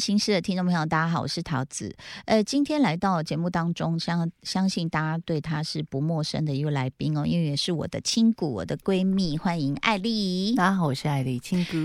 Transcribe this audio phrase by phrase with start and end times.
[0.00, 1.94] 各位女人心事的听众朋友，大家好，我是桃子。
[2.24, 10.54] 呃，今天来到节目当中，相相信大家对她是不陌生的一位来宾哦，因为也是我的亲骨，我的闺蜜，欢迎艾丽。
[10.54, 11.76] 大家好，我是艾丽亲骨。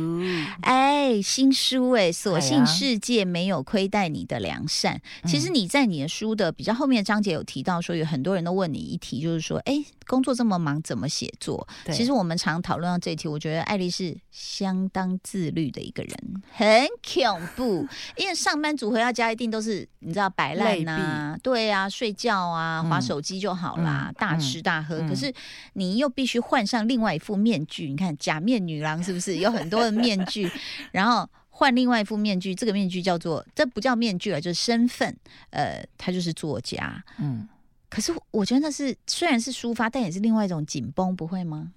[0.61, 5.01] 哎，新书哎，所哎幸世界没有亏待你的良善。
[5.25, 11.67] 其实嗯你在你的书的比较后面的章节有提到说，有很多人都问你一题，就是说，哎，工作这么忙，怎么写作？
[11.91, 17.85] 其实我们常讨论到这一题，我觉得艾丽是相当自律的一个人，很恐怖。
[18.15, 24.99] 因为上班族回到家一定都是你知道摆烂呐、对啊，睡觉啊，嗯划手机就好啦，嗯大吃大喝。
[24.99, 25.33] 嗯可是
[25.73, 30.49] 你又必须换上另外一副面具，你看假面女郎是不是有很多的面具？
[30.91, 35.15] 然后换另外一副面具，这个面具叫做这不叫面具了，就是身份。
[35.51, 37.03] 呃，他就是作家。
[37.19, 37.47] 嗯，
[37.89, 41.71] 可是我觉得那是虽然是抒发，但也是另外一种紧绷，不会吗？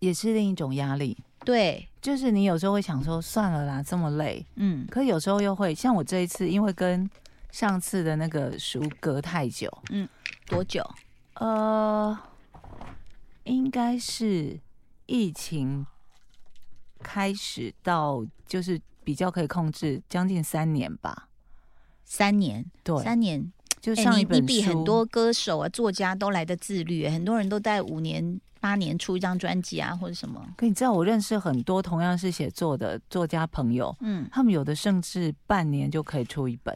[0.00, 1.16] 也是另一种压力。
[1.44, 4.44] 对，就是你有时候会想说，算了啦，这么累。
[4.56, 7.08] 嗯，可有时候又会像我这一次，因为跟
[7.50, 10.06] 上次的那个书隔太久，嗯
[10.46, 10.84] 多久？
[11.34, 12.18] 呃，
[13.44, 14.60] 应该是
[15.06, 15.86] 疫情
[17.02, 21.28] 开始到就是比较可以控制，将近三年吧。
[22.04, 23.40] 三年，对，三年。
[23.40, 30.40] 哎、就上一本你你比很多歌手啊、作家都来的自律，很多人都在五年、八年出一张专辑啊，或者什么。
[30.56, 36.72] 可你知道，我认识很多同样是写作的作家朋友，嗯，他们有的甚至半年就可以出一本，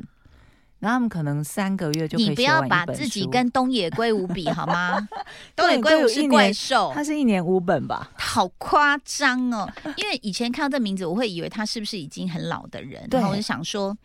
[0.79, 4.97] 然后他们可能三个月就可以你不要把自己跟东野圭吾比好吗？
[5.55, 8.11] 东东野野圭吾是怪兽，他是一年五本吧？
[8.17, 9.71] 好夸张哦！
[9.97, 13.97] 因为以前看到这名字，我会以为他是不是已经很老的人，然后我就想说。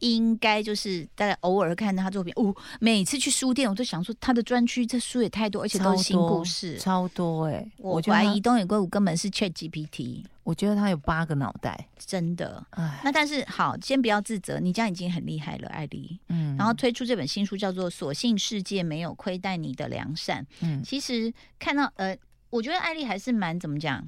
[0.00, 6.78] 应该就是大家偶尔看到他作品，哦，每次去书店我都想说他的专区这书也太多，而且都是新故事。
[6.78, 12.64] 超多哎、我怀疑东野圭吾根本是 Chat GPT，我觉得他有八个脑袋，真的。
[12.70, 16.18] 哎，那但是好，先不要自责，你这样已经很厉害了，艾莉。
[16.28, 20.42] 嗯然后推出这本新书叫做《所幸世界没有亏待你的良善》。
[20.60, 22.16] 嗯其实看到呃，
[22.50, 24.06] 我觉得艾莉还是蛮怎么讲。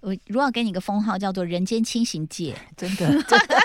[0.00, 3.56] 我如果要给你一个封号，叫做“人间清醒姐 真的真的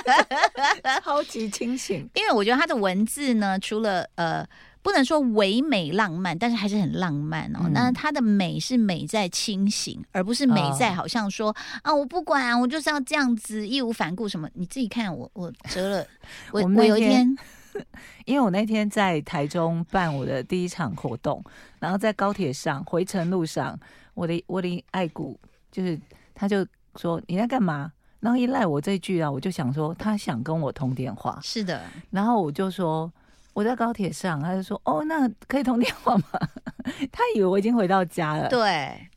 [1.04, 4.46] 超级清醒，”，因为我觉得她的文字呢，除了呃
[4.82, 7.62] 不能说唯美浪漫，但是还是很浪漫哦。
[7.66, 14.50] 嗯那它的美是美在清醒，而不是美在哦好像说、啊我不管，我就是要这样子义无反顾什么。
[14.56, 16.08] 你自己看我我折了，
[16.52, 17.86] 我我我有一天天
[18.26, 21.44] 因为我那天在台中办我的第一场活动，
[21.80, 23.80] 然后在高铁上回程路上，
[24.16, 25.40] 我的我的爱谷
[25.72, 26.00] 就是
[26.34, 27.92] 他就说你在干嘛？
[28.20, 33.12] 然后一赖我这句啊，我就想说他想跟我通电话，是的，然后我就说
[33.54, 36.24] 我在高铁上，他就说哦，那可以通电话吗？
[37.12, 38.50] 他以为我已经回到家了。
[38.50, 39.10] 对。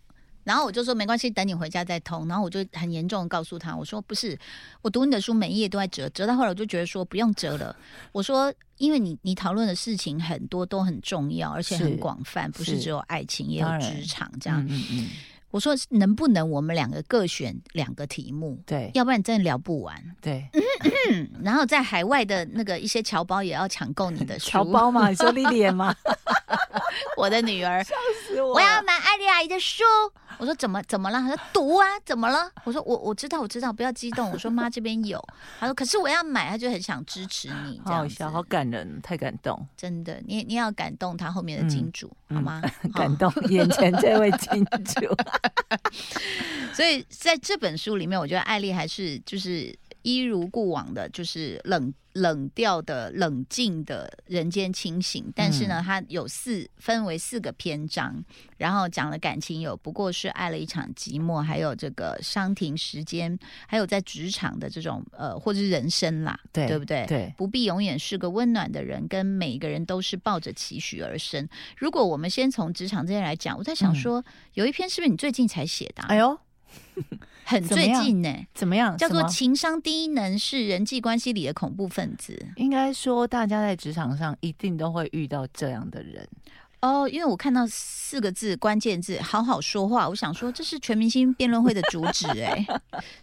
[0.42, 2.28] 然后我就说没关系，等你回家再通。
[2.28, 4.38] 然后我就很严重的告诉他，我说不是，
[4.80, 7.74] 我读你的书每一页都在折，折到后来我就觉得说不用折了。
[8.12, 14.64] 我说，因为你你讨论的事情很多都很重要，而且很广泛，不是是只有爱情，也有职场这样。
[14.66, 15.06] 嗯嗯嗯，
[15.56, 19.96] 我说能不能我们两个各选两个题目，对要不然真的聊不完。
[20.20, 20.46] 对，
[21.10, 24.50] 嗯，然后在海外的那个一些侨胞也要抢购你的书。
[24.50, 25.96] 侨胞嘛，你说莉莉吗？
[27.16, 27.94] 我的女儿，笑
[28.26, 29.82] 死我我要买艾丽阿姨的书。
[30.38, 31.18] 我说怎么怎么了？
[31.18, 32.50] 他说读啊，怎么了？
[32.64, 34.30] 我说我我知道我知道，不要激动。
[34.30, 35.22] 我说妈这边有。
[35.58, 42.62] 他说可是我要买，他就很想支持你，这样子好好笑，好感人，太感动，真的，你你要感动他后面的金主、嗯好吗？
[42.94, 45.16] 感动眼前这位金主。
[46.74, 49.74] 所以在这本书里面，我觉得艾丽还是就是
[50.06, 55.32] 一如故往的，就是冷冷调的、冷静的人间清醒。
[55.34, 58.24] 但是呢，它有四分为四个篇章，
[58.56, 63.36] 然后讲了感情有不过是爱了一场寂寞，还有这个伤停时间，
[63.66, 67.04] 还有在职场的这种呃，或者是人生啦，对对不对？
[67.08, 71.48] 对，不必永远是个温暖的人，跟每一个人都是抱着期许而生。
[71.76, 74.24] 如果我们先从职场这边来讲，我在想说，
[74.54, 76.38] 有一篇是不是你最近才写的、哎呦，
[77.46, 78.96] 很最近呢、怎么样？
[78.98, 82.36] 叫做情商低能是人际关系里的恐怖分子。
[82.56, 86.28] 应该说，大家在职场上一定都会遇到这样的人。
[86.80, 92.66] 哦，因为我看到四个字关键字“好好说话”，我想说这是全明星辩论会的主旨， 哎，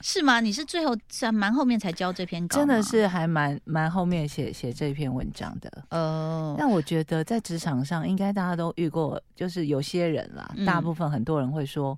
[0.01, 0.39] 是吗？
[0.39, 5.69] 你是最后在蛮后面才交这篇稿，真的是还蛮蛮后面写写这篇文章的。
[5.91, 11.97] 哦，但我觉得在职场上，应该大家都遇过，就是有些人啦，嗯大部分很多人会说，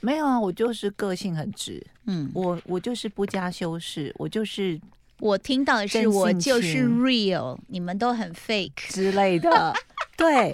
[0.00, 4.80] 没有啊，我就是个性很直，嗯，我我就是不加修饰，我就是
[5.18, 8.72] 我听到的是我就是 real，你们都很 fake。
[8.90, 9.74] 之类的。
[10.16, 10.52] 对，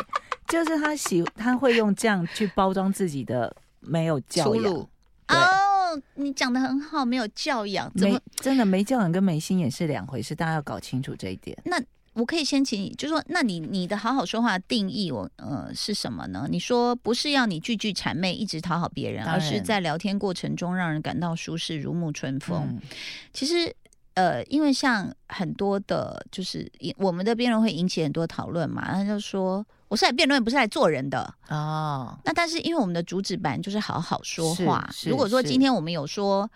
[0.49, 4.75] 就是他喜他会用这样去包装自己的没有教养。
[5.29, 11.57] 哦，你讲的很好，没有教养，怎么没真的没教养跟没心眼是两回事，大家要搞清楚这一点。
[11.65, 11.81] 那
[12.15, 16.47] 我可以先请你，就说，那你你的好好说话的定义，我呃是什么呢？
[16.51, 22.69] 你说不是要你句句谄媚，一直讨好别人，而是在聊天过程中让人感到舒适，如沐春风。
[22.71, 22.81] 嗯
[23.33, 23.75] 其实。
[24.17, 31.35] 呃，因为像很多的，就是我们的辩论会引起很多讨论嘛，他就说我是来辩论，不是来做人的。
[31.49, 36.49] 哦，那但是因为我们的主旨版就是好好说话，是是如果说今天我们有说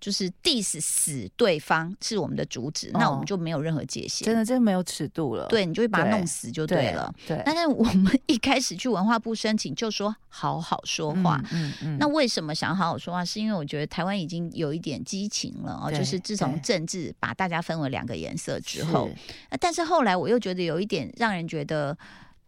[0.00, 4.26] 就是 diss 死对方是我们的主旨，那我们哦就没有任何界限。
[4.26, 5.46] 真的真没有尺度了。
[5.48, 7.12] 对你就会把它弄死就对了。
[7.26, 11.42] 对，但是我们一开始去文化部申请，就说好好说话。
[11.52, 13.24] 嗯嗯，那为什么想好好说话？
[13.24, 19.10] 是因为我觉得台湾已经有一点激情了哦，就是自从政治把大家分为两个颜色之后，
[19.50, 21.96] 那但是后来我又觉得有一点让人觉得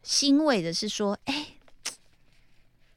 [0.03, 1.47] 欣慰的是说，哎。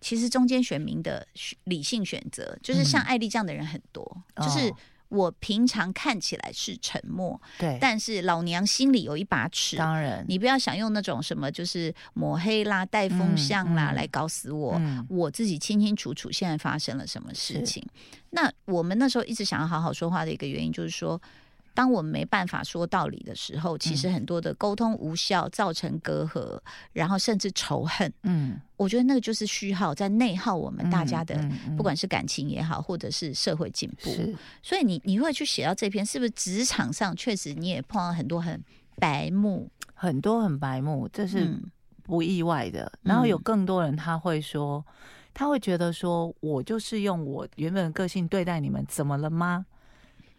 [0.01, 1.25] 其实中间选民的
[1.63, 4.75] 理性选择，就是像嗯艾丽这样的人很多，就是哦
[5.09, 14.75] 我平常看起来是沉默，对，但是老娘心里有一把尺，当然你不要想用那种什么就是抹黑啦、带风向啦、来搞死我。
[14.77, 17.85] 嗯我自己清清楚楚现在发生了什么事情。
[18.29, 21.21] 那我们那时候一直想要好好说话的一个原因，就是说，
[21.73, 26.59] 当我们没办法说道理的时候，其实很多的沟通无效，造成隔阂，
[26.93, 28.11] 然后甚至仇恨。
[28.23, 34.11] 嗯，我觉得那个就是虚耗，在内耗我们大家的，嗯嗯不管是感情也好，或者是社会进步。
[34.61, 38.61] 所以你你会去写到这篇，是不是职场上确实你也碰到很多很
[38.97, 39.69] 白目？
[39.93, 41.63] 很多很白目，这是嗯
[42.03, 42.91] 不意外的。
[43.03, 44.83] 然后有嗯更多人他会说，
[45.33, 49.65] 他会觉得说我就是用我原本的个性对待你们，怎么了吗？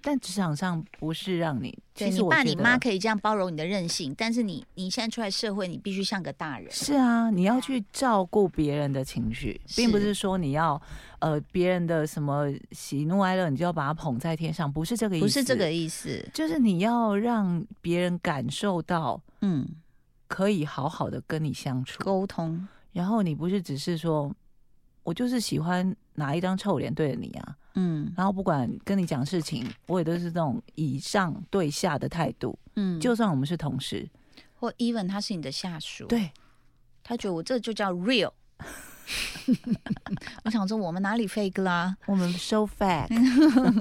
[0.03, 6.71] 但职场上不是让你，对你其实我爸你妈可以这样包容你的任性，但是你你现在出来社会，你必须像个大人。
[6.71, 10.03] 是啊，你要去照顾别人的情绪，并不是。
[10.03, 10.83] 是说你要
[11.21, 19.65] 呃别人的什么喜怒哀乐，你就要把它捧在天上，不是这个意思，不是这个，意思，就是你要让别人感受到嗯，
[20.27, 24.35] 可以好好的跟你相处，沟通，然后你不是只是说
[25.05, 34.09] 我就是喜欢拿一张臭脸对着你啊，嗯然后不管跟你讲事情，我也都是这种以上对下的态度，嗯，就算我们是同事，
[34.55, 36.31] 或 even 他是你的下属，对，
[37.03, 38.33] 他觉得我这就叫 real。
[40.45, 41.97] 我想说，我们哪里 fake 啦？
[42.07, 43.09] 我们 so fake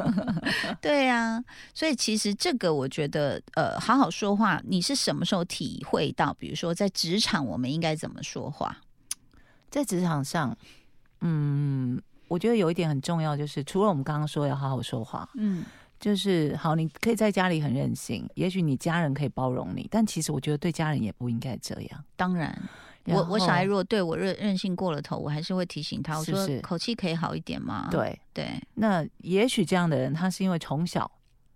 [0.81, 1.41] 对呀、
[1.73, 6.33] 所以其实这个我觉得，呃，好好说话，你是什么时候体会到？
[6.33, 8.75] 比如说在职场，我们应该怎么说话？
[9.69, 10.57] 在职场上，
[11.21, 12.01] 嗯，
[12.31, 15.66] 我觉得有一点很重要，就是除了我们刚刚说要好好说话，嗯。
[16.00, 22.04] 就是好，你可以在家里很任性，也许你家人可以包容你，但其实我觉得对家人也不应该这样。
[22.16, 22.60] 当然，
[23.06, 27.88] 我我小孩如果对我任任性过了头，我还是会提醒他，我说口气可以好一点吗？
[27.92, 31.10] 对，对，那也许这样的人，他是因为从小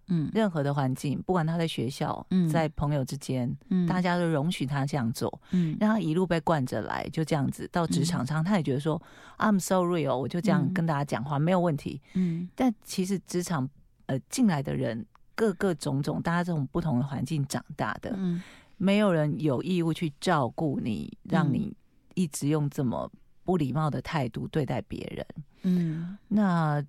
[0.07, 0.29] 嗯。
[0.33, 2.47] 任何的环境，不管他在学校，嗯。
[2.49, 3.87] 在朋友之间，嗯。
[3.87, 5.75] 大家都容许他这样做，嗯。
[5.79, 9.01] 让他一路被惯着来，就这样子到职场上，他也觉得说
[9.37, 12.01] I'm so real，我就这样嗯跟大家讲话、没有问题。
[12.13, 12.49] 嗯。
[12.55, 13.69] 但其实职场
[14.07, 18.41] 呃进来的人，各个种种，大家这种不同的环境长大的，嗯。
[18.77, 21.73] 没有人有义务去照顾你，让你
[22.13, 23.09] 一直用这么
[23.45, 25.25] 不礼貌的态度对待别人。
[25.63, 26.17] 嗯。
[26.27, 26.83] 那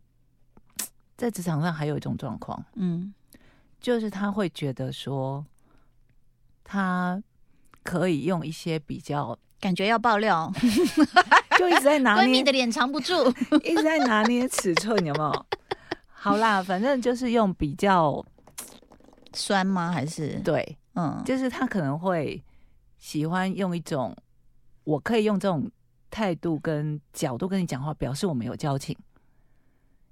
[1.16, 3.12] 在职场上还有一种状况，嗯
[3.80, 5.44] 就是他会觉得说，
[6.64, 7.22] 他
[7.82, 10.52] 可以用一些比较，感觉要爆料，
[11.58, 13.14] 就一直在拿捏闺蜜的，脸藏不住。
[13.62, 15.46] 一直在拿捏尺寸，有没有？
[16.08, 18.24] 好啦，反正就是用比较
[19.32, 19.92] 酸吗？
[19.92, 22.42] 还是对，嗯就是他可能会
[22.98, 24.16] 喜欢用一种，
[24.84, 25.70] 我可以用这种
[26.10, 28.96] 态度跟角度跟你讲话，表示我们有交情。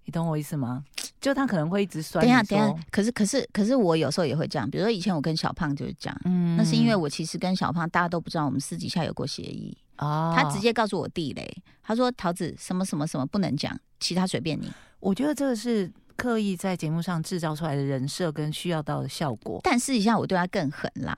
[0.04, 0.84] 你懂我意思吗？
[1.20, 2.23] 就他可能会一直酸。
[2.23, 6.20] 等一下，等一下，可是可是可是我有时候也会这样，比如说以前我跟小胖就是这样。
[6.25, 9.76] 嗯那是因为我其实跟小胖大家都不知道，我们私底下有过协议。
[9.96, 14.68] 啊，他直接告诉我地雷，他说：“桃子什么什么什么不能讲，其他随便你。
[14.99, 19.61] 我觉得这个是刻意在节目上制造出来的人设跟需要到的效果”。
[19.62, 21.14] 但私底下我对他更狠啦，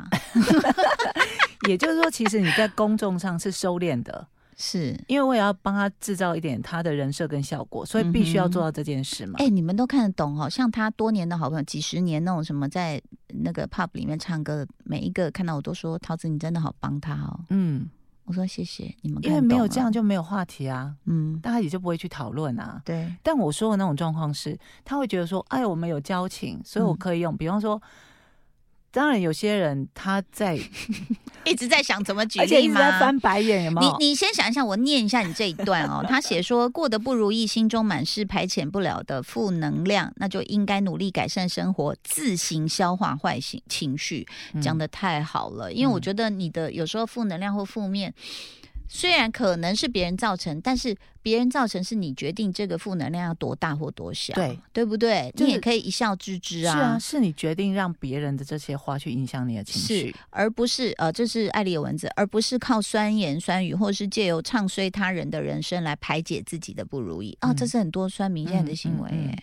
[1.67, 4.99] 也就是说，其实你在公众上是收敛的，是。
[5.07, 9.35] 因为我也要帮他制造一点他的人设跟效果，所以必须要做到这件事嘛。
[9.39, 17.41] 哎、你们都看得懂哦，像他多年的好朋友，几十年那种什么，在那个 pub 里面唱歌，每一个看到我都说：“桃子，你真的好帮他哦。
[17.51, 17.89] 嗯，”
[18.25, 22.81] 我说：“谢谢你们。”因为没有这样，就没有话题啊，嗯，大家也就不会去讨论啊。
[22.85, 27.81] 对，但我说的那种状况是，他会觉得说，哎，我们有交情，所以我嗯可以用，比方说。
[28.97, 30.59] 当然有些人他在
[31.45, 32.81] 一直在想怎么举而且一例吗？
[32.81, 33.99] 直在翻白眼，有没有？
[33.99, 36.03] 你你先想一下，我念一下你这一段哦。
[36.09, 44.27] 他写说，过得不如意，心中满是排遣不了的负能量，那就应该努力改善生活，自行消化坏情情绪。
[44.55, 48.15] 嗯讲的太好了，因为我嗯觉得你的有时候负能量或负面。
[48.89, 55.33] 虽然可能是别人造成，但是别人造成是你决定这个负能量要多大或多小，对对不对？
[55.37, 69.43] 就是你也可以一笑置之啊是啊，是你决定让别人的这些话去影响你的情绪是，而不是呃，这是艾丽的文字，而不是靠酸言酸语，或是借由唱衰他人的人生来排解自己的不如意啊、嗯这是很多酸民现在的行为嗯嗯耶。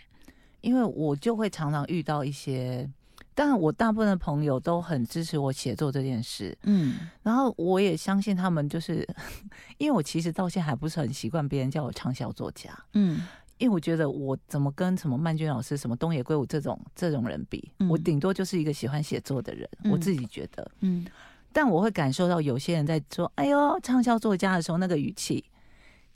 [0.62, 2.90] 因为我就会常常遇到一些，
[3.36, 6.96] 当然我大部分的朋友都很支持我写作这件事，嗯。
[7.22, 9.08] 然后我也相信他们，就是
[9.78, 13.22] 因为我其实到现在还不是很习惯别人叫我畅销作家，嗯。
[13.60, 20.70] 因为我觉得我怎么跟什么曼娟老师、什么东野圭吾这种这种人比，嗯我顶多就是一个喜欢写作的人，嗯我自己觉得。
[20.82, 21.06] 嗯。
[21.54, 25.46] 但我会感受到有些人在说“哎呦，畅销作家”的时候，那个语气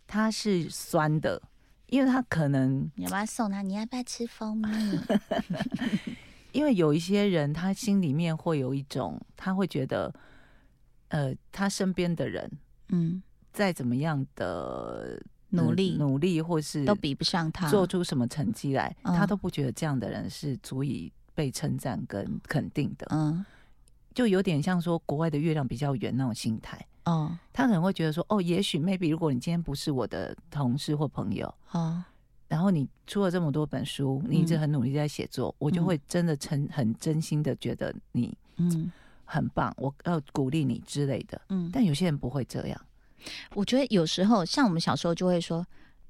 [0.08, 1.40] 他是酸的，
[1.86, 3.62] 因为他可能你要不要送他？
[3.62, 4.68] 你要不要吃蜂蜜？
[6.58, 10.12] 因为有一些人他心里面会有一种，他会觉得，
[11.10, 12.52] 呃，他身边的人
[12.90, 13.22] 嗯，
[13.54, 17.70] 再怎么样的努力嗯努力，或是都比不上他。
[17.70, 23.46] 做出什么成绩来，嗯他都不觉得这样的人是足以被称赞跟肯定的，嗯
[24.16, 26.84] 就有点像说国外的月亮比较圆那种心态。
[27.04, 32.04] 哦他可能会觉得说，哦，也许 maybe 如果你今天不是我的同事或朋友，哦
[32.48, 38.92] 然后你出了这么多本书，你一直嗯很努力在写作，我就会真的诚很真心的觉得你嗯
[39.26, 41.42] 很棒，我要鼓励你之类的。
[41.50, 42.82] 嗯，但有些人不会这样，
[43.54, 45.66] 我觉得有时候像我们小时候就会说。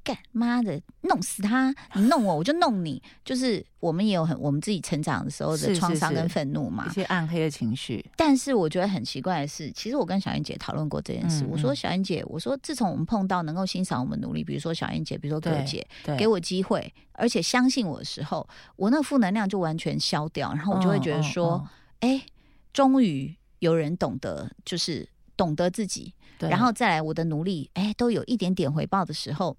[0.08, 1.76] 干妈的，弄死他！
[1.96, 3.04] 你弄我，我就弄你。
[3.26, 6.94] 就是我们也有很我们自己成长的时候的创伤跟愤怒嘛一。
[6.94, 11.44] 些暗黑的情绪，但是我觉得很奇怪的是，其实我跟小燕姐讨论过这件事。
[11.44, 18.48] 嗯我说嗯小燕姐，我说自从我们碰到能够欣赏我们努力，比如说小燕姐，比如说葛姐，对，给我机会，而且相信我的时候，
[18.78, 21.62] 我那个负能量就完全消掉，然后我就会觉得说，
[22.00, 22.26] 嗯，哎、
[22.72, 29.56] 终于有人懂得，就是懂得自己，对然后再来我的努力，哎，都有一点点回报的时候，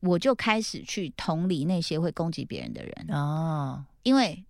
[0.00, 4.44] 我就开始去同理那些会攻击别人的人，哦，因为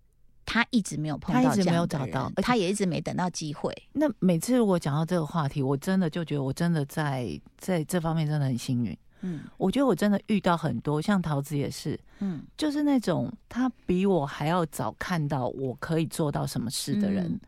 [0.47, 3.73] 他一直没有碰到他一直没有找到他也一直没等到机会。
[3.93, 8.97] 那每次如果讲到这个话题，我真的就觉得我真的在在这方面真的很幸运。
[9.23, 17.41] 嗯我觉得我真的遇到很多，像桃子也是，嗯就是那种他比我还要早看到我可以做到什么事的人，嗯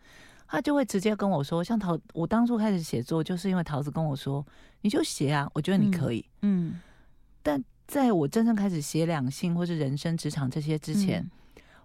[0.46, 4.46] 他就会直接跟我说，像桃，我当初开始写作，就是因为桃子跟我说，
[4.82, 6.22] 你就写啊，我觉得你可以。
[6.42, 6.78] 嗯
[7.42, 11.30] 但在我真正开始写两性或是人生、职场这些之前，嗯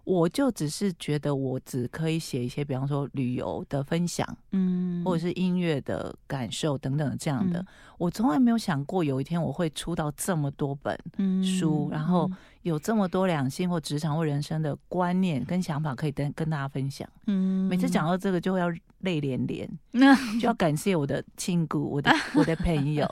[0.08, 7.60] 我就只是觉得我只可以写一些，比方说旅游的分享，嗯或者是音乐的感受等等这样的。
[7.60, 12.30] 嗯我从来没有想过有一天我会出到这么多本嗯书，然后
[12.62, 17.10] 有这么多两性或职场或人生的观念跟想法可以跟跟大家分享。
[17.26, 23.06] 嗯每次讲到这个，就会要泪连连， 那就要感谢我的亲姑、我的我的朋友。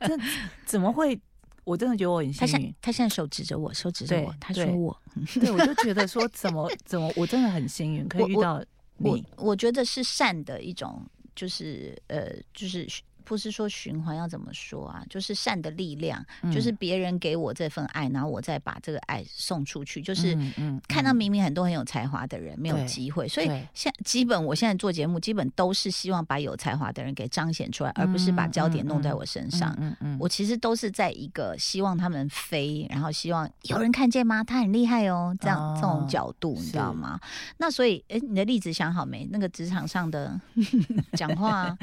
[0.00, 0.16] 这
[0.64, 1.20] 怎么会？
[1.68, 2.74] 我真的觉得我很他现幸运。
[2.80, 4.96] 他现在手指着我，手指着我，他说我，
[5.34, 8.54] 对，我就觉得说，怎么怎么，我真的很幸运可以遇到
[8.96, 9.26] 我你。
[9.36, 11.04] 我觉得是善的一种，
[11.36, 12.88] 就是呃，就是
[13.28, 15.04] 不是说循环要怎么说啊？
[15.10, 20.34] 就是善的力量，就是嗯别人给我这份爱，然后我再把这个爱送出去，就是。
[20.34, 29.74] 嗯嗯看到嗯明明很多很有才华的人没有机会，所以现基本我现在做节目，基本都是希望把有才华的人给彰显出来，而不是把焦点弄在我身上。
[29.78, 34.42] 嗯嗯，我其实都是在一个希望他们飞，然后希望有人看见吗？
[34.42, 37.20] 他很厉害哦，这样、这种哦角度，你知道吗？
[37.58, 39.28] 那所以，哎，你的例子想好没？
[39.30, 40.40] 那个职场上的
[41.12, 41.78] 讲话、啊，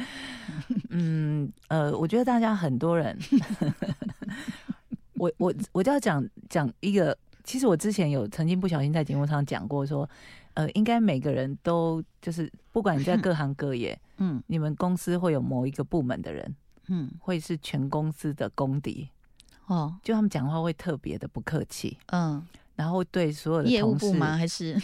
[1.43, 3.17] 嗯呃，我觉得大家很多人，
[5.17, 10.09] 我我我就要讲讲一个，其实我之前有曾经不小心在节目上讲过说，
[10.53, 16.55] 呃，应该每个人都就是不管你在各行各业， 嗯你们公司会有某一个部门的人
[16.87, 19.09] 嗯，会是全公司的公敌，
[19.67, 22.41] 哦，就他们讲话会特别的不客气，嗯，
[22.75, 24.37] 然后对所有的业务同事部吗？
[24.37, 24.79] 还是？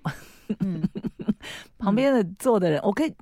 [0.60, 0.82] 嗯。
[1.78, 3.14] 旁边的坐的人，我可以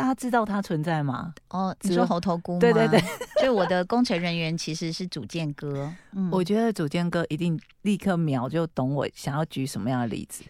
[0.00, 1.34] 大家知道他存在吗？
[1.48, 2.60] 哦，你说猴头菇吗？
[2.60, 3.00] 对对对，
[3.42, 10.44] 就我的工程人员其实是主建哥，嗯，我觉得主建哥一定立刻秒就懂我想要举什么样的例子，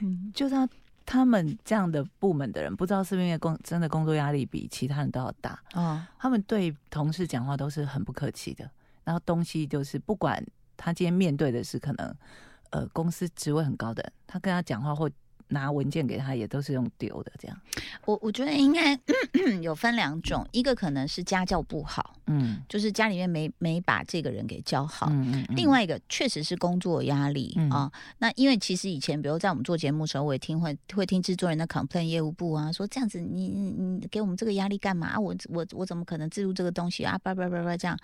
[0.00, 0.30] 嗯。
[0.34, 0.68] 就是他
[1.04, 8.70] 他们这样的部门的人，不知道是不是因为工真的工作压力比其他人都要大，哦，他们对同事讲话都是很不客气的，
[9.04, 10.42] 然后东西就是不管
[10.76, 12.14] 他今天面对的是可能
[12.70, 15.10] 呃公司职位很高的人，他跟他讲话或
[15.52, 17.56] 拿文件给他，也都是用丢的这样。
[18.04, 18.98] 我我觉得应该
[19.62, 25.06] 有分两种，一个可能是家教不好，嗯就是家里面没没把这个人给教好。
[25.10, 35.08] 嗯嗯，另外一个确实是工作压力、嗯啊，那因为其实以前，比如在我们做节目的时候，我也听会会听制作人的 complain 业务部啊，说这样子你你你给我们这个压力干嘛？
[35.08, 37.18] 啊我我我怎么可能制入这个东西啊？
[37.22, 37.96] 叭叭叭叭这样，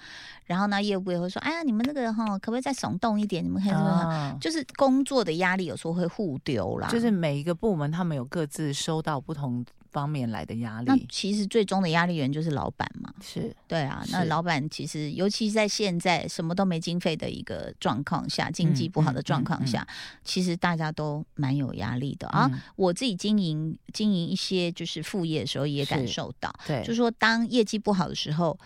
[0.45, 3.43] 然后呢，业务部也会说，哎呀，你们那个哈，可不可以再耸动一点？
[3.45, 4.11] 你们可以怎么样？
[4.11, 13.13] 啊就是工作的压力有时候会互丢啦，就是每一个部门他们有各自收到不同方面来的压力那力，其实最终的压力源就是老板嘛。
[13.23, 19.87] 是对啊，那老板其实，尤其在现在什么都没经费的一个状况下，经济不好的状况下，
[20.23, 22.49] 其实大家都蛮有压力的啊。
[22.53, 28.59] 嗯我自己经营经营一些就是副业的时候，也感受到，对，就是说当业绩不好的时候。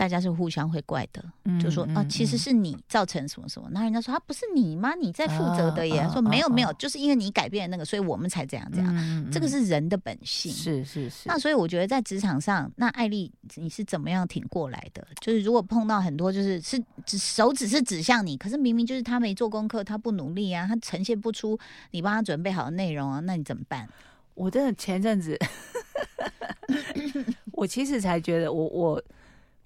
[0.00, 1.22] 大家是互相会怪的，
[1.62, 4.94] 就说啊，嗯其实是你造成什么什么，那人家说啊，不是你吗？
[4.94, 5.98] 你在负责的耶。
[5.98, 8.94] 啊说没有啊没有，啊就是因为你改变了那个，所以我们才这样这样。
[8.94, 10.50] 样这个是人的本性。
[10.50, 15.06] 是是是，那所以我觉得在职场上，那艾丽你是怎么样挺过来的？
[15.20, 21.58] 就是如果碰到很多就是是指手指是指向你，可是明明就是他没做功课，他不努力啊，他呈现不出
[21.90, 23.86] 你帮他准备好的内容啊，那你怎么办？
[24.32, 25.38] 我真的前阵子，
[27.52, 29.02] 我其实才觉得我我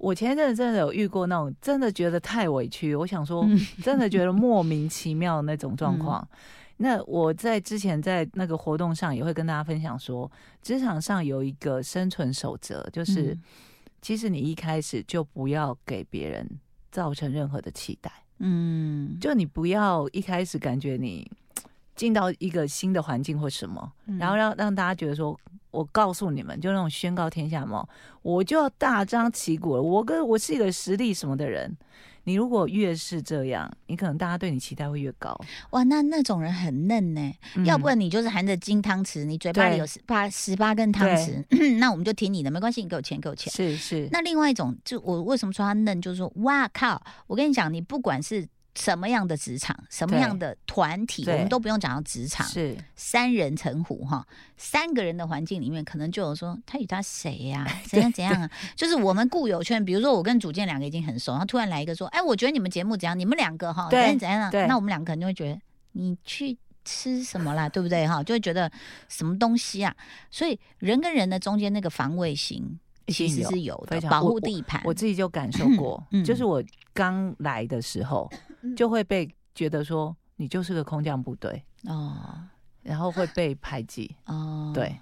[0.04, 6.26] 我前一阵子真的有遇过那种真的觉得太委屈，我想说嗯真的觉得莫名其妙的那种状况。
[6.76, 10.30] 那我在之前在那个活动上也会跟大家分享说，
[10.60, 13.42] 职场上有一个生存守则，就是、嗯
[14.04, 16.46] 其实你一开始就不要给别人
[16.90, 18.12] 造成任何的期待。
[18.40, 21.26] 嗯，就你不要一开始感觉你
[21.94, 25.38] 进到一个新的环境或什么，嗯然后让让大家觉得说，
[25.70, 27.86] 我告诉你们，就那种宣告天下嘛，
[28.22, 31.76] 我就要大张旗鼓了，我跟我是一个实力什么的人。
[32.26, 35.38] 你如果越是这样，你可能大家对你期待会越高。
[35.72, 37.20] 哇，那那种人很嫩呢、
[37.54, 41.44] 嗯要不然你就是含着金汤匙，你嘴巴里有十八十八根汤匙，
[41.78, 43.52] 那我们就听你的，没关系，你给我钱，给我钱。
[43.52, 46.98] 是是，那另外一种，就我为什么说他嫩，就是说，哇靠！
[47.26, 58.50] 我跟你讲，你不管是什么样的职场，什么样的团体，我们都不用讲到职场，是三人成虎哈，三个人的环境里面，可能就有说他与他谁呀、 怎样怎样啊？
[58.74, 63.18] 就是我们固有圈，比如说我跟主建两个已经很熟，然后突然来一个说，哎，我觉得你们节目怎样？
[63.18, 64.50] 你们两个哈，怎对样怎样啊？
[64.66, 65.60] 那我们两个可能就会觉得
[65.92, 66.56] 你去。
[66.86, 68.22] 吃什么啦，对不对哈？
[68.22, 68.70] 就会觉得
[69.08, 69.96] 什么东西啊，
[70.30, 74.80] 所以人跟人的中间那个防卫心其实是有的，保护地盘。
[74.84, 76.62] 我自己就感受过，嗯就是我
[76.92, 78.30] 刚来的时候
[78.62, 82.34] 嗯就会被觉得说你就是个空降部队，哦
[82.82, 84.14] 然后会被排挤。
[84.26, 85.00] 哦，对，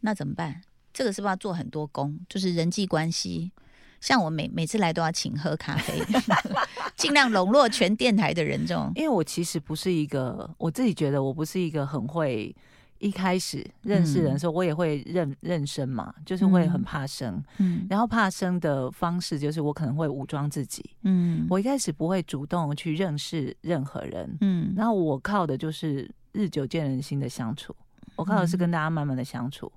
[0.00, 0.60] 那怎么办？
[0.92, 2.18] 这个是不是要做很多工？
[2.28, 3.52] 就是人际关系。
[4.00, 6.00] 像我每每次来都要请喝咖啡，
[6.96, 8.64] 尽量笼络全电台的人。
[8.64, 12.54] 这种因为我其实不是一个，我自己觉得我不是一个很会
[12.98, 16.82] 一开始认识人的时候，我也会认认生嘛，就是会很嗯。
[16.82, 17.42] 怕生。
[17.58, 17.86] 嗯。
[17.88, 21.46] 然后怕生的方式就是我可能会武装自己，嗯。
[21.48, 24.72] 我一开始不会主动去认识任何人，嗯。
[24.76, 27.74] 然后我靠的就是日久见人心的相处，
[28.16, 29.70] 我靠的是跟大家慢慢的相处。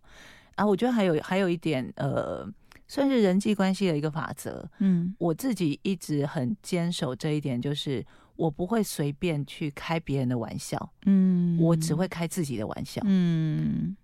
[0.56, 2.48] 啊，我觉得还有还有一点呃，
[2.88, 5.16] 算是人际关系的一个法则，嗯。
[5.18, 8.06] 我自己一直很坚守这一点，就是
[8.42, 13.00] 我不会随便去开别人的玩笑，嗯我只会开自己的玩笑。
[13.06, 13.96] 嗯，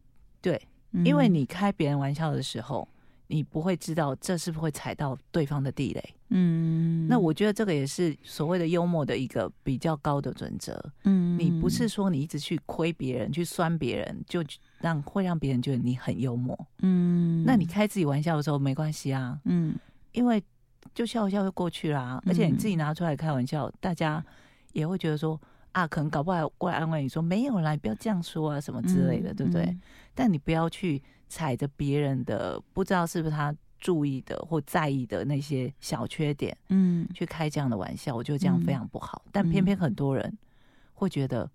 [0.41, 0.61] 对，
[1.03, 2.87] 因为你开别人玩笑的时候，
[3.25, 6.13] 你不会知道这是不是会踩到对方的地雷。
[6.29, 10.77] 嗯那我觉得这个也是所谓的幽默的一个比较高的准则。
[11.05, 14.43] 嗯你不是说你一直去亏别人、去酸别人，就
[14.79, 16.55] 让会让别人觉得你很幽默。
[16.83, 19.73] 嗯那你开自己玩笑的时候没关系啊，嗯
[20.11, 20.43] 因为
[20.93, 24.23] 就笑一笑就过去啦、而且你自己拿出来开玩笑，大家
[24.73, 25.39] 也会觉得说
[25.71, 29.77] 啊，可能搞不好过来安慰你说没有啦，你不要这样说啊，什么之类的，对不对？？
[30.15, 39.23] 但你不要去踩着别人的不知道是不是他注意的或在意的那些小缺点嗯去开这样的玩笑，我觉得这样嗯非常不好。
[39.31, 40.37] 但偏偏很多人
[40.93, 41.49] 会觉得。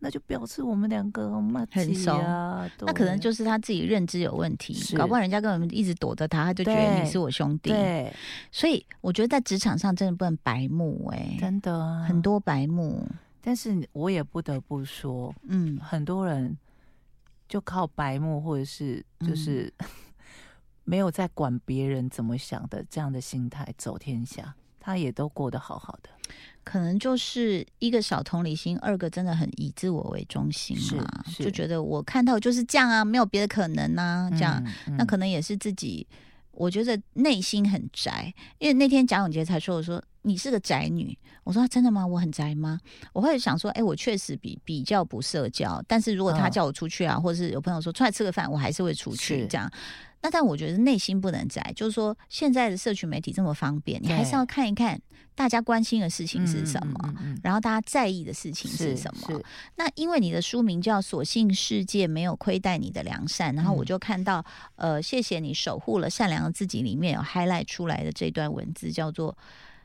[0.00, 7.70] 那就表示我们两个默很熟啊，那可能就是他自己认知有问题，搞不好人家根本一直躲着他，他就觉得你是我兄弟。
[7.70, 8.12] 对，
[8.52, 12.22] 所以我觉得在职场上真的不能白目哎、真的啊很。
[12.22, 13.08] 多白目，
[13.40, 16.56] 但是我也不得不说，嗯很多人
[17.48, 19.72] 就靠白目或者是就是、
[20.84, 24.54] 没有在管别人怎么想的这样的心态走天下，
[24.88, 26.08] 他也都过得好好的。
[26.64, 31.06] 可能就是一个小同理心，二个真的很以自我为中心嘛，
[31.38, 36.06] 就觉得我看到就是这样啊，没有别的可能啊，这样，嗯，那嗯可能也是自己。
[36.52, 42.04] 我觉得内心很宅，因为那天贾永杰才说我说你是个宅女，我说真的吗？
[42.06, 42.80] 我很宅吗？
[43.12, 49.70] 我会想说，哎，我确实比比较不社交，但是如果他叫我出去啊，或者是有朋友说出来吃个饭，我还是会出去这样。
[50.20, 55.00] 那但我觉得内心不能宅，就是说现在的社群媒体这么方便，你还是要看一看
[55.34, 59.40] 大家关心的事情是什么，然后大家在意的事情是什么。
[59.76, 64.44] 那因为你的书名叫“所幸世界没有亏待你的良善”，然后我就看到，
[64.76, 69.36] 呃，谢谢你守护了善良的自己，里面有 highlight 出来的这段文字叫做。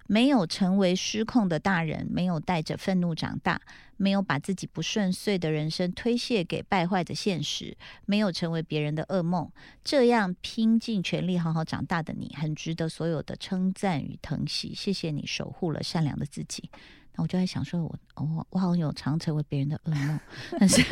[0.07, 3.61] 没有成为失控的大人，没有带着愤怒长大，
[3.97, 9.49] 没有把自己不顺遂的人生推卸给败坏的现实，没有成为别人的噩梦，
[9.83, 14.73] 这样拼尽全力好好长大的你，很值得所有的称赞与疼惜。
[14.75, 16.69] 谢谢你守护了善良的自己。
[17.15, 20.19] 那我就在想说，我我我好像有常成为别人的噩梦，
[20.59, 20.83] 但是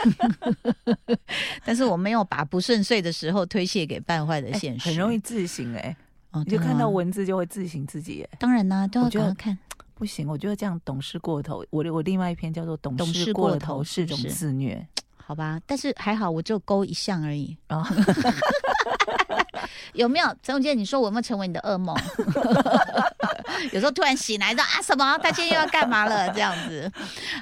[1.66, 5.98] 但是我没有把不顺遂的时候推卸给败坏的现实，很容易自省哎。
[6.34, 9.58] 你就看到文字就会自省自己，当然啦，都要赶快看。
[9.94, 11.64] 不行，我觉得这样懂事过头。
[11.70, 15.60] 我我另外一篇叫做“懂事过头是种自虐”，好吧？
[15.68, 17.56] 但是还好，我就勾一项而已。
[19.94, 20.78] 有没有陈永健？
[20.78, 21.96] 你说我有没有成为你的噩梦？
[23.74, 25.18] 有时候突然醒来的啊，什么？
[25.20, 26.32] 他今天又要干嘛了？
[26.34, 26.92] 这样子。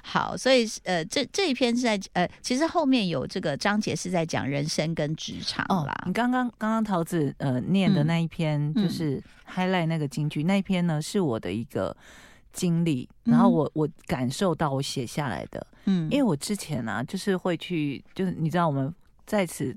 [0.03, 6.03] 好，所以呃，这这一篇是在呃，其实后面有这个章节是在讲人生跟职场啦。
[6.05, 9.21] 你刚刚刚刚桃子呃念的那一篇，就是
[9.53, 11.95] highlight 那个金句那一篇呢，是我的一个
[12.51, 15.65] 经历，然后我我感受到我写下来的。
[15.85, 18.93] 嗯，因为我之前啊，就是会去，就是你知道我们
[19.25, 19.75] 在此。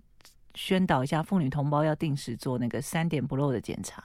[0.55, 4.05] 宣导一下，妇女同胞要定时做那个三点不漏的检查。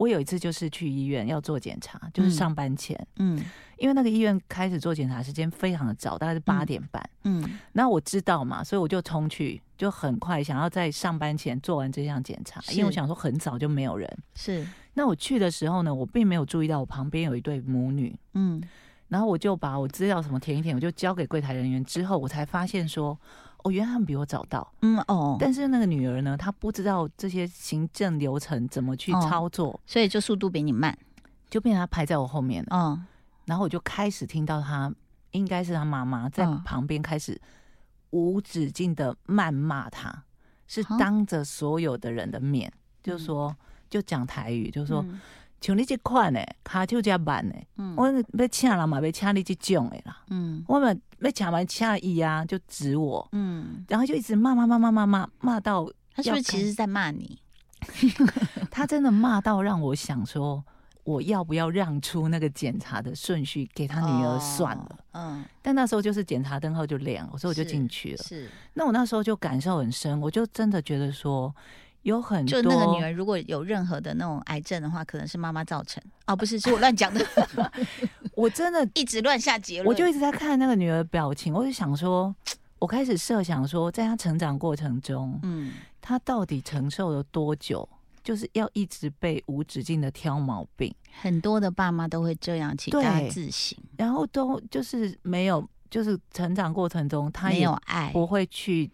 [0.00, 3.38] 我有一次就是去医院要做检查，就是上班前，嗯，
[3.76, 14.66] 因为那个医院开始做检查时间非常的早，大概是八点半，嗯，那我知道嘛，所以我就冲去，就很快想要在上班前做完这项检查，因为我想说很早就没有人，是。
[14.94, 18.58] 那我去的时候呢，我并没有注意到我旁边有一对母女，嗯，
[19.08, 23.18] 然后我就把我资料什么填一填，我就交给柜台人员之后，我才发现说。
[23.64, 30.96] 哦，原来他们比我早到，嗯哦，但是那个女儿呢，她不知道这些行政流程怎么去操作，所以就速度比你慢，
[31.48, 32.68] 就变成她排在我后面了。
[32.70, 33.06] 嗯，
[33.46, 34.92] 然后我就开始听到她，
[35.32, 37.40] 应该是她妈妈在旁边开始
[38.10, 40.24] 无止境的谩骂她，
[40.66, 43.56] 是当着所有的人的面，就说
[43.88, 45.04] 就讲台语，就说。
[45.60, 47.54] 像你这款的，卡手加慢的，
[47.94, 50.22] 我要请人嘛，要请你这种的啦。
[50.30, 53.28] 嗯，我们要请完请伊啊，就指我。
[53.32, 57.38] 嗯，然后就一直骂骂骂骂骂骂骂到，他是不是其实在骂你？
[58.70, 60.64] 他真的骂到让我想说，
[61.04, 64.98] 我要不要让出那个检查的顺序给他女儿算了？
[65.12, 68.22] 嗯，但那时候就是检查灯号就亮，所以我就进去了。
[68.22, 71.54] 是，那我那时候就感受很深，我就真的觉得说。
[72.02, 76.02] 有很多，就那个女儿如果有任何的那种癌症的话，可能是妈妈造成。
[76.26, 77.24] 哦，不是，是我乱讲的。
[78.34, 79.86] 我真的 一直乱下结论。
[79.86, 82.34] 我就一直在看那个女儿表情，我就想说，
[82.78, 87.86] 我开始设想说，在她成长过程中，嗯，她到底承受了多久，
[88.24, 90.94] 就是要一直被无止境的挑毛病。
[91.20, 93.76] 很多的爸妈都会这样，请大家自省。
[93.98, 98.90] 然后都就是没有，就是成长过程中，他没有爱，不会去。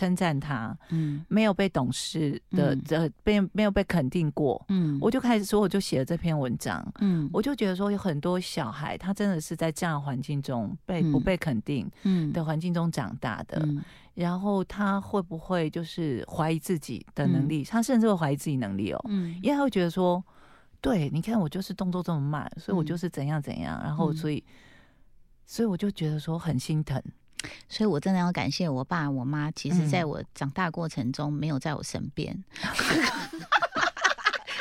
[0.00, 12.32] 称赞他，嗯，没有被懂事的这被没有被肯定过，嗯，我就开始说，我就写了这篇文章，嗯，我就觉得说有很多小孩，他真的是在这样的环境中被不被肯定，嗯。
[12.32, 13.68] 的环境中长大的，
[14.14, 17.64] 然后他会不会就是怀疑自己的能力？
[17.64, 20.22] 他甚至会怀疑自己能力哦，嗯，因为他会觉得说，
[20.80, 24.42] 对，你看我就是动作这么慢，所以我就是怎样怎样，然后所以，
[25.44, 27.02] 所以我就觉得说很心疼。
[27.68, 29.50] 所以，我真的要感谢我爸我妈。
[29.52, 32.36] 其实，在我长大过程中，没有在我身边。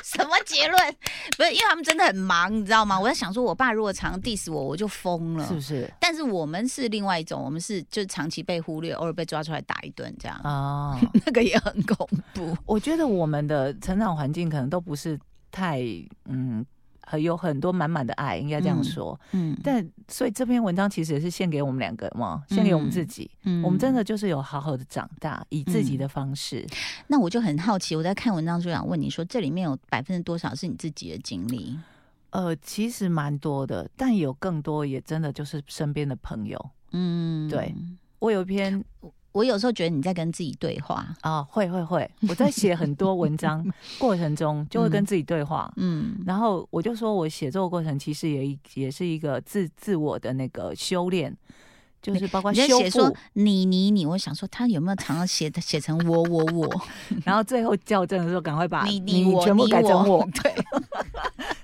[0.04, 0.96] 什么结论？
[1.38, 3.00] 不是，因为他们真的很忙，你知道吗？
[3.00, 5.92] 我在想说，我爸如果常 diss 我，我就疯了，是不是？
[6.00, 12.58] 但是我们是另外一种，我们是就长期被忽略，偶尔被抓出来打一顿，这样哦， 那个也很恐怖。
[12.66, 15.20] 我觉得我们的成长环境可能都不是
[15.52, 15.82] 太
[16.26, 16.66] 嗯。
[17.10, 19.20] 很有很多满满的爱，应该这样说。
[19.32, 23.28] 嗯，但所以这篇文章其实也是献给我们两个嘛，献给我们自己。
[23.46, 26.64] 嗯，我们真的就是有好好的长大，以自己的方式。
[27.08, 31.76] 那我就很好奇，我在看文章就想问你说，这里面有百分之多少是你自己的经历？
[32.30, 36.64] 呃，其实蛮多的，但有更多也真的就是身边的朋友。
[36.92, 37.74] 嗯，对
[38.20, 38.86] 我有一篇。
[39.32, 41.06] 我有时候觉得你在跟自己对话。
[41.22, 43.66] 啊，会会会， 我在写很多文章
[44.00, 51.36] 过程中就会跟自己对话，嗯，然后我就说我写作过程其实也也是一个自自我的那个修炼，
[52.02, 56.82] 就是包括修写说复，你你你，我想说他有没有常常写写成我我我，
[57.26, 60.54] 然后最后校正的时候赶快把你你我全部你改成我，对，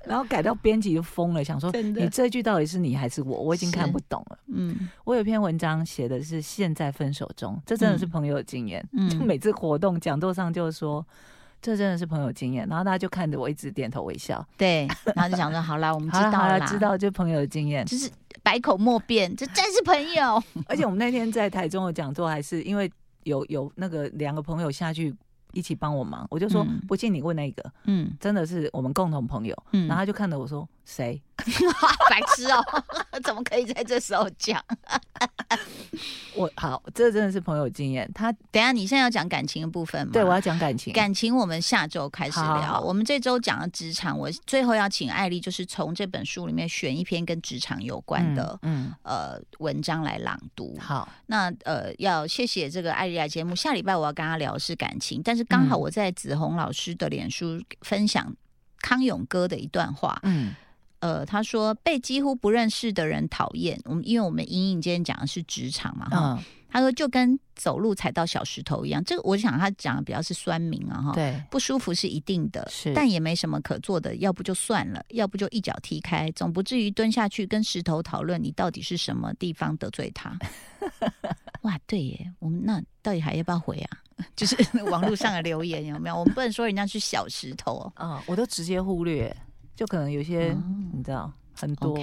[0.08, 3.38] 然后改到编辑就疯了，想说你这句到底是你还是我？
[3.38, 4.40] 我已经看不懂了。
[4.48, 8.88] 嗯我有一篇文章写的是现在分手中，这真的是嗯朋友的经验。
[8.94, 11.06] 嗯就每次活动讲座上就说。
[11.62, 14.46] 这真的是朋友经验，然后大家就看着我一直点头微笑。
[14.56, 17.84] 对，然后就想说好啦，我们知道了知道就朋友的经验。
[17.86, 18.08] 就是
[18.44, 20.44] 百口莫辩，这真是朋友。
[20.68, 22.92] 而且我们那天在台中的讲座，还是因为
[23.24, 25.16] 有有那个两个朋友下去
[25.56, 26.80] 一起帮我忙，我就说、嗯。
[26.88, 28.12] 不信你问那个，嗯。
[28.20, 29.56] 真的是我们共同朋友。
[29.72, 31.22] 嗯，然后他就看着我说谁？
[32.10, 32.64] 白痴哦，
[33.24, 34.64] 怎么可以在这时候讲？
[36.36, 38.10] 我好，这真的是朋友经验。
[38.14, 40.12] 他等下，你现在要讲感情的部分吗？
[40.14, 42.48] 对我要讲感情，感情，我们下周开始聊。
[42.48, 50.82] 好好好我们这周讲了职场，我最后要请艾丽，就是从这本书里面选一篇跟职场有关的、嗯，呃文章来朗读嗯。
[50.82, 53.56] 好，那呃，要谢谢这个艾丽来节目。
[53.56, 58.34] 下礼拜我要跟她聊的是感情，但是刚好嗯我在子红老师的脸书分享
[58.82, 60.20] 康永哥的一段话。
[60.24, 60.54] 嗯
[61.06, 63.80] 呃，他说被几乎不认识的人讨厌。
[63.86, 69.04] 我们因为我们莹莹今天讲的是职场嘛，哈、嗯，他说就跟走路踩到小石头一样。
[69.04, 71.14] 这个我想他讲的比较是酸民啊，哈。
[71.14, 80.36] 对，不舒服是一定的，是但也没什么可做的，要不就算了，要不就一脚踢开，总不至于蹲下去跟石头讨论你到底是什么地方得罪他。
[81.62, 84.00] 哇，对耶，我们那到底还要不要回啊？
[84.36, 84.56] 就是
[84.90, 86.18] 网络上的留言有没有？
[86.18, 87.94] 我们不能说人家是小石头哦。
[87.98, 89.36] 嗯，我都直接忽略，
[89.76, 90.64] 就可能有些、哦。
[90.94, 91.98] 你知道很多。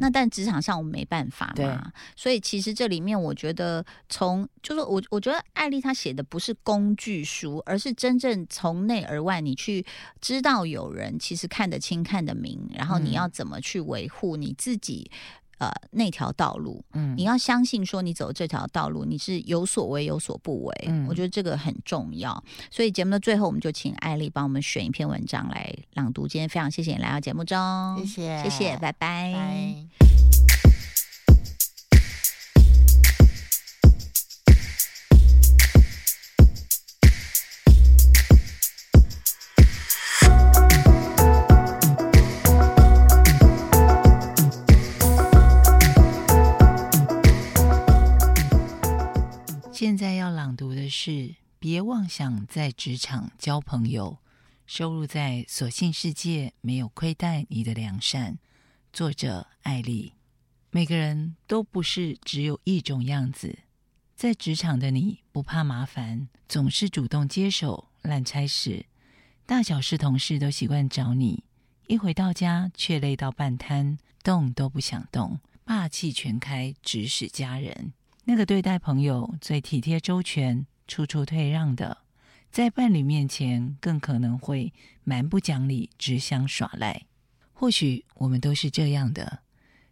[0.00, 9.84] 那但职场上我们没办法嘛，所以其实这里面我觉得从就是我我觉得艾丽她写的不是工具书，而是真正从内而外，你去
[10.20, 13.12] 知道有人其实看得清看得明，然后你嗯。
[13.12, 15.10] 要怎么去维护你自己。
[15.58, 20.84] 呃，那条道路，嗯你要相信说你走这条道路，你是有所为有所不为。
[20.88, 22.42] 嗯我觉得这个很重要。
[22.70, 26.26] 所以节目的最后，我们就请艾丽帮我们选一篇文章来朗读。
[26.26, 27.58] 今天非常谢谢你来到节目中，
[27.98, 29.32] 谢谢谢谢，拜拜。
[29.32, 30.53] 拜。
[49.84, 51.10] 现在要朗读的是
[51.58, 54.16] 《别妄想在职场交朋友》，
[54.64, 58.32] 收录在《所幸世界没有亏待你的良善》，
[58.94, 60.14] 作者艾丽。
[60.70, 63.58] 每个人都不是只有一种样子，
[64.16, 68.86] 在职场的你不怕麻烦，总是主动接手烂差事，
[69.44, 71.44] 大小事同事都习惯找你，
[71.88, 77.92] 一回到家却累到半瘫，动都不想动，霸气全开，指使家人。
[78.26, 81.98] 那个对待朋友最体贴周全、处处退让的，
[82.50, 87.04] 在伴侣面前更可能会蛮不讲理，只想耍赖。
[87.52, 89.40] 或许我们都是这样的，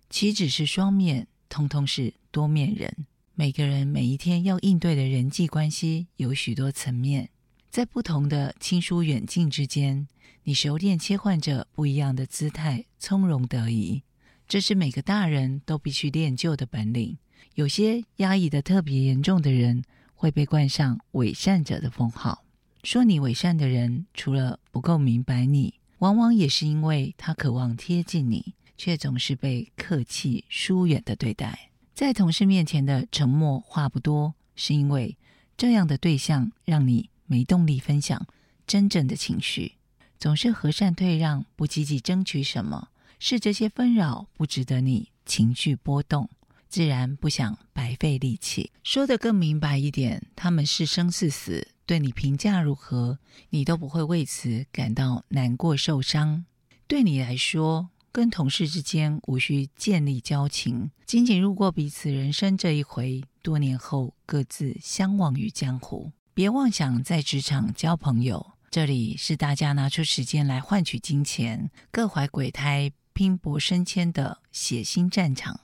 [0.08, 3.06] 岂止是双面，通通是多面人。
[3.34, 7.28] 每个人每一天要应对的人际关系有许多层面，
[7.70, 10.08] 在不同的亲疏远近之间，
[10.44, 14.02] 你熟练切换着不一样的姿态，从容得宜。
[14.48, 17.18] 这是每个大人都必须练就的本领。
[17.54, 19.82] 有些压抑的特别严重的人，
[20.14, 22.44] 会被冠上伪善者的封号。
[22.82, 31.70] 说你伪善的人，除了不够明白你，往往也是因为他渴望贴近你，却总是被客气疏远的对待。
[31.94, 35.16] 在同事面前的沉默话不多，是因为
[35.56, 38.26] 这样的对象让你没动力分享
[38.66, 39.72] 真正的情绪，
[40.18, 42.88] 总是和善退让，不积极争取什么，
[43.20, 46.28] 是这些纷扰不值得你情绪波动。
[46.72, 48.72] 自然不想白费力气。
[48.82, 53.18] 说得更明白一点，他们是生是死，对你评价如何，
[53.50, 56.46] 你都不会为此感到难过受伤。
[56.86, 66.12] 对你来说，跟同事之间无需建立交情，仅仅路过彼此人生这一回，多年后各自相忘于江湖。
[66.32, 75.60] 别妄想在职场交朋友，这里是大家拿出时间来换取金钱，各怀鬼胎、拼搏升迁的血腥战场。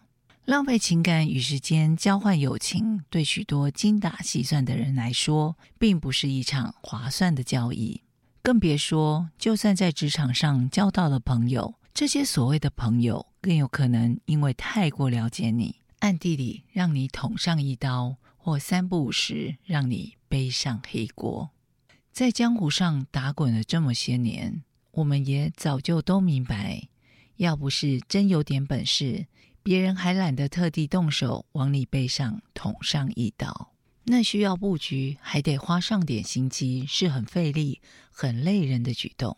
[0.49, 8.01] 浪费情感与时间交换友情，对许多精打细算的人来说，并不是一场划算的交易。
[8.41, 21.51] 更别说，就算在职场上交到了朋友，这些所谓的朋友，更有可能因为太过了解你，暗地里让你捅上一刀，或三不五时让你背上黑锅。
[22.11, 26.89] 在江湖上打滚了这么些年，我们也早就都明白，
[27.37, 29.27] 要不是真有点本事。
[29.69, 33.75] 别人还懒得特地动手往你背上捅上一刀。
[34.05, 39.37] 那需要布局，还得花上点心机，是很费力、很累人的举动。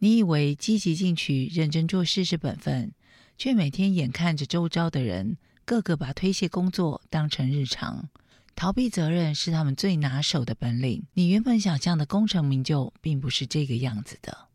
[0.00, 2.90] 你以为积极进取、认真做事是本分，
[3.36, 8.08] 却每天眼看着周遭的人个个把推卸工作当成日常，
[8.56, 11.04] 逃避责任是他们最拿手的本领。
[11.14, 14.48] 你原本想象的功成名就，并不是这个样子的。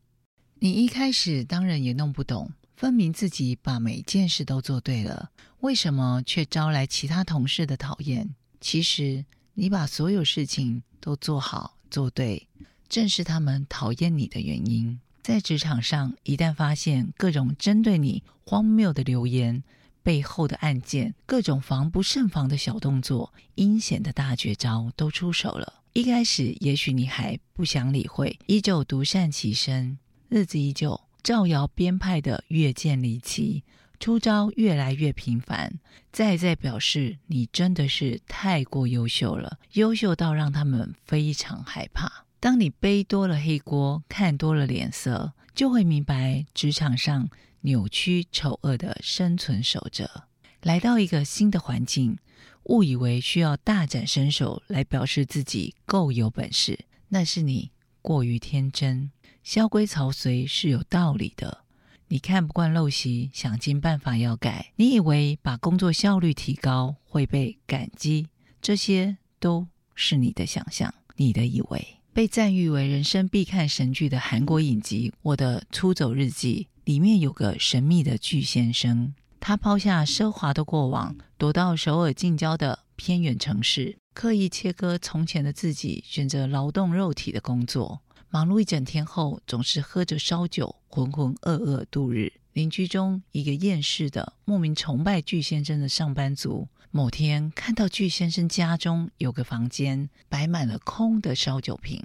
[0.60, 2.52] 你一开始当然也弄不懂，
[2.84, 8.36] 分明自己把每件事都做对了，为什么却招来其他同事的讨厌？
[8.60, 9.24] 其实。
[9.54, 12.50] 你把所有事情都做好做对，
[12.90, 15.00] 正是他们讨厌你的原因。
[15.22, 19.64] 在职场上，一旦发现各种针对你荒谬的留言、
[20.02, 25.82] 背后的案件、各种防不胜防的小动作、阴险的大绝招都出手了。
[25.94, 33.64] 一开始，也许你还不想理会，依旧独善其身，日子依旧造谣编派的越见离奇。
[34.00, 35.80] 出招越来越频繁，
[36.12, 42.26] 再再表示你真的是太过优秀了，优秀到让他们非常害怕。
[42.42, 47.30] 当你背多了黑锅，看多了脸色，就会明白职场上
[47.62, 50.26] 扭曲丑恶的生存守则。
[50.64, 52.18] 来到一个新的环境，
[52.64, 59.12] 误以为需要大展身手来表示自己够有本事，那是你过于天真。
[59.44, 61.66] 萧规曹随是有道理的。
[62.08, 64.72] 你看不惯陋习，想尽办法要改。
[64.78, 68.28] 你以为把工作效率提高会被感激，
[68.62, 71.98] 这些都是你的想象，你的以为。
[72.14, 88.03] 被赞誉为人生必看神剧的韩国影集《我的出走日记》里面有个神秘的巨先生，他抛下奢华的过往，躲到首尔近郊的偏远城市，刻意切割从前的自己，选择劳动肉体的工作。
[88.34, 92.34] 忙碌一整天后，总是喝着烧酒，浑浑噩噩度日。
[92.54, 102.04] 邻居中一个厌世的、莫名崇拜巨先生的上班族，某天看到巨先生家中有个房间摆满了空的烧酒瓶，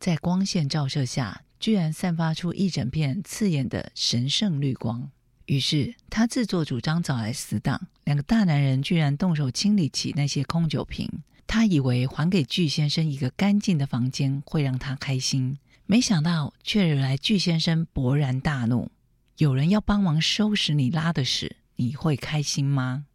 [0.00, 5.10] 在光线照射下，居然散发出一整片刺眼的神圣绿光。
[5.44, 11.06] 于是他自作主张找来死党，两个大男人居然动手清理起那些空酒瓶。
[11.46, 15.58] 他以为还给巨先生一个干净的房间会让他开心。
[15.88, 18.90] 没想到，却惹来巨先生勃然大怒。
[19.36, 23.06] 有人要帮忙收拾你拉的屎，你会开心吗？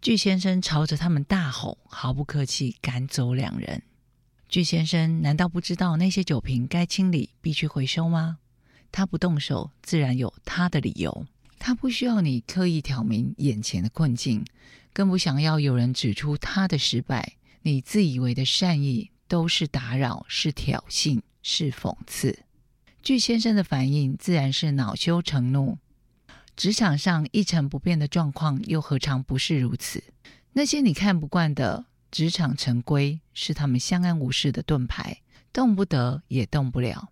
[0.00, 3.82] 巨先生朝着他们大吼，毫不客气赶走两人。
[4.48, 8.38] 巨先生难道不知道那些酒瓶该清理，必须回收吗？
[8.92, 11.26] 他不动手，自然有他的理由。
[11.58, 14.44] 他不需要你刻意挑明眼前的困境，
[14.92, 17.32] 更不想要有人指出他的失败。
[17.62, 21.20] 你自以为的善意，都是打扰，是挑衅。
[21.46, 22.40] 是讽刺，
[23.02, 25.76] 巨先生的反应自然是恼羞成怒。
[26.56, 30.02] 职场上一成不变的状况，又何尝不是如此？
[30.54, 35.20] 那些你看不惯的职场陈规，是他们相安无事的盾牌，
[35.52, 37.10] 动不得也动不了。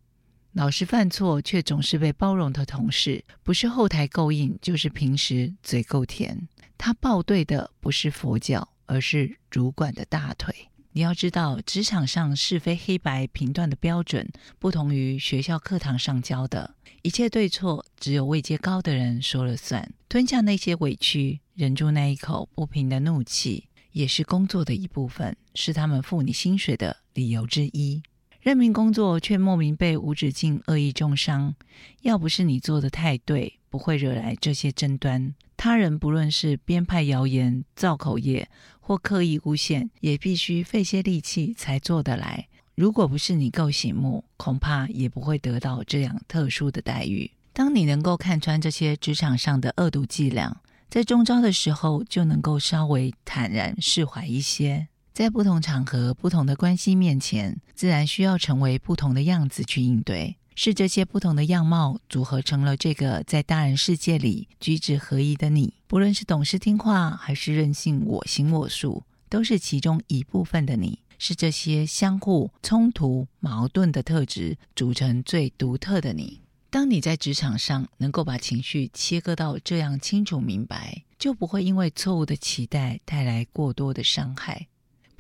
[0.53, 6.49] 老是犯错却总是被包容的同事，不是后台够硬，就是平时嘴够甜。
[6.79, 10.68] 他抱对的不是佛教，而是主管的大腿。
[10.94, 16.74] 你要知道，职场上是非黑白评断的标准，不同于学校课堂上教的。
[17.00, 19.90] 一切对错，只有位阶高的人说了算。
[20.09, 28.02] 吞下那些委屈，忍住那一口不平的怒气，也是工作的一部分，是他们付你薪水的理由之一。
[28.40, 31.55] 任命工作却莫名被无止境恶意重伤，
[32.02, 35.35] 要不是你做的太对，不会惹来这些争端。
[35.64, 42.48] 他人不论是编派谣言、造口业，或刻意诬陷，也必须费些力气才做得来。
[42.75, 47.31] 如果不是你够醒目，恐怕也不会得到这样特殊的待遇。
[47.53, 54.88] 当你能够看穿这些职场上的恶毒伎俩，在中招的时候，就能够稍微坦然释怀一些。
[55.12, 60.38] 在不同场合、不同的关系面前，自然需要成为不同的样子去应对。
[60.55, 65.75] 是这些不同的样貌组合成了这个在大人世界里举止合一的你。
[65.87, 71.01] 不论是懂事听话，还是任性我行我素，都是其中一部分的你。
[71.19, 76.41] 是这些相互冲突、矛盾的特质组成最独特的你。
[76.68, 84.66] 当你在职场上能够把情绪切割到这样清楚明白，就不会因为错误的期待带来过多的伤害。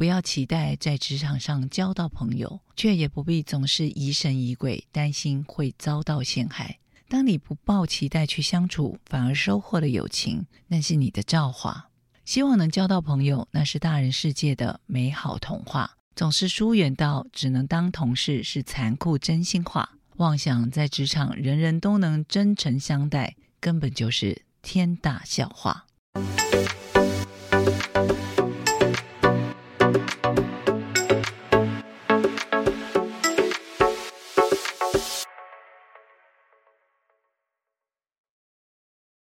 [0.02, 6.80] 不要期待在职场上交到朋友，却也不必总是疑神疑鬼，担心会遭到陷害。
[7.08, 11.88] 当你不抱期待去相处，反而收获了友情，那是你的造化。
[12.24, 15.96] 希望能交到朋友，那是大人世界的美好童话。
[16.16, 19.88] 总是疏远到只能当同事，是残酷真心话。
[20.16, 25.86] 妄想在职场人人都能真诚相待，根本就是天大笑话。